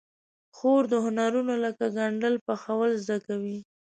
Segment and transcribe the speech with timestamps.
[0.57, 3.57] خور د هنرونو لکه ګنډل، پخول زده کوي.